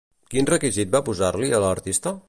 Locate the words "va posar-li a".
0.97-1.61